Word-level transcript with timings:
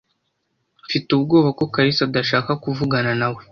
Mfite 0.85 1.07
ubwoba 1.17 1.49
ko 1.57 1.63
Kalisa 1.73 2.01
adashaka 2.05 2.51
kuvugana 2.63 3.11
nawe. 3.19 3.41